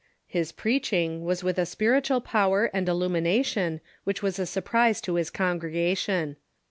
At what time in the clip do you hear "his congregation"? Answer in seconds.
5.13-6.37